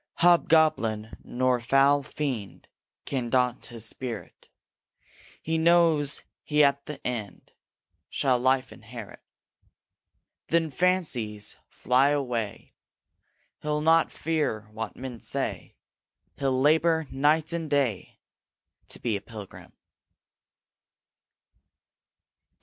[0.15, 2.67] Hobgoblin, nor foul fiend,
[3.05, 4.49] Can daunt his spirit;
[5.43, 7.51] He knows he at the end
[8.09, 9.21] Shall Life inherit:
[10.47, 12.73] Then, fancies, fly away;
[13.61, 15.75] RAINBOW GOLD He'll not fear what men say;
[16.35, 18.21] He'll labor night and day,
[18.87, 19.71] To be a Pilgrim.